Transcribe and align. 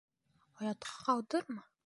Оятҡа 0.61 1.05
ҡалдырма! 1.11 1.67